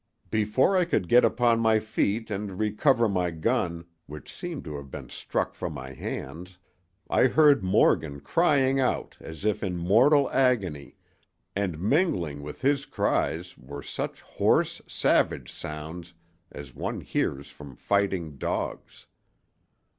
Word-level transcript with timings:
"Before 0.31 0.75
I 0.75 0.85
could 0.85 1.07
get 1.07 1.23
upon 1.23 1.59
my 1.59 1.77
feet 1.77 2.31
and 2.31 2.57
recover 2.57 3.07
my 3.07 3.29
gun, 3.29 3.85
which 4.07 4.33
seemed 4.33 4.63
to 4.65 4.75
have 4.77 4.89
been 4.89 5.09
struck 5.09 5.53
from 5.53 5.73
my 5.73 5.93
hands, 5.93 6.57
I 7.07 7.27
heard 7.27 7.63
Morgan 7.63 8.19
crying 8.19 8.79
out 8.79 9.15
as 9.19 9.45
if 9.45 9.61
in 9.63 9.77
mortal 9.77 10.27
agony, 10.31 10.95
and 11.55 11.77
mingling 11.79 12.41
with 12.41 12.61
his 12.63 12.87
cries 12.87 13.55
were 13.59 13.83
such 13.83 14.21
hoarse, 14.21 14.81
savage 14.87 15.51
sounds 15.51 16.15
as 16.51 16.73
one 16.73 17.01
hears 17.01 17.51
from 17.51 17.75
fighting 17.75 18.39
dogs. 18.39 19.05